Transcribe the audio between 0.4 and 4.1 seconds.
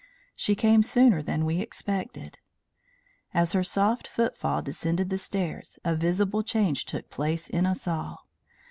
came sooner than we expected. As her soft